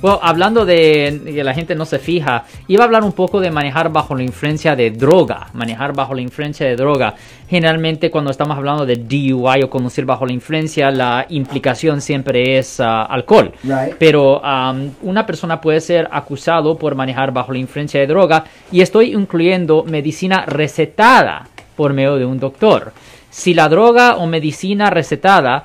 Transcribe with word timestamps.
Bueno, 0.00 0.18
hablando 0.22 0.64
de 0.64 1.20
que 1.24 1.44
la 1.44 1.52
gente 1.52 1.74
no 1.74 1.84
se 1.84 1.98
fija, 1.98 2.44
iba 2.68 2.84
a 2.84 2.86
hablar 2.86 3.04
un 3.04 3.12
poco 3.12 3.38
de 3.38 3.50
manejar 3.50 3.90
bajo 3.90 4.14
la 4.14 4.22
influencia 4.22 4.74
de 4.74 4.90
droga. 4.90 5.48
Manejar 5.52 5.92
bajo 5.94 6.14
la 6.14 6.22
influencia 6.22 6.66
de 6.66 6.76
droga. 6.76 7.14
Generalmente 7.48 8.10
cuando 8.10 8.30
estamos 8.30 8.56
hablando 8.56 8.86
de 8.86 8.96
DUI 8.96 9.62
o 9.62 9.68
conducir 9.68 10.06
bajo 10.06 10.24
la 10.24 10.32
influencia, 10.32 10.90
la 10.90 11.26
implicación 11.28 12.00
siempre 12.00 12.58
es 12.58 12.80
ah, 12.80 13.04
alcohol. 13.04 13.52
Right. 13.62 13.96
Pero 13.98 14.40
um, 14.40 14.90
una 15.02 15.26
persona 15.26 15.60
puede 15.60 15.80
ser 15.80 16.08
acusado 16.10 16.78
por 16.78 16.94
manejar 16.94 17.32
bajo 17.32 17.52
la 17.52 17.58
influencia 17.58 18.00
de 18.00 18.06
droga 18.06 18.44
y 18.72 18.80
estoy 18.80 19.12
incluyendo 19.12 19.84
medicina 19.84 20.46
recetada 20.46 21.46
por 21.76 21.92
medio 21.92 22.16
de 22.16 22.24
un 22.24 22.38
doctor. 22.38 22.92
Si 23.30 23.54
la 23.54 23.68
droga 23.68 24.16
o 24.16 24.26
medicina 24.26 24.90
recetada 24.90 25.64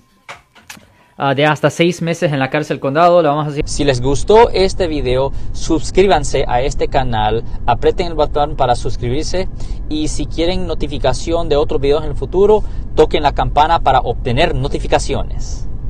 ah, 1.16 1.34
de 1.34 1.44
hasta 1.44 1.68
seis 1.70 2.00
meses 2.02 2.32
en 2.32 2.38
la 2.38 2.50
cárcel 2.50 2.78
condado. 2.80 3.22
Si 3.64 3.84
les 3.84 4.00
gustó 4.00 4.48
este 4.50 4.86
video, 4.86 5.32
suscríbanse 5.52 6.44
a 6.46 6.62
este 6.62 6.88
canal, 6.88 7.44
aprieten 7.66 8.06
el 8.08 8.14
botón 8.14 8.56
para 8.56 8.76
suscribirse 8.76 9.48
y 9.88 10.08
si 10.08 10.26
quieren 10.26 10.66
notificación 10.66 11.48
de 11.48 11.56
otros 11.56 11.80
videos 11.80 12.04
en 12.04 12.10
el 12.10 12.16
futuro, 12.16 12.62
toquen 12.94 13.22
la 13.22 13.32
campana 13.32 13.80
para 13.80 14.00
obtener 14.00 14.54
notificaciones. 14.54 15.66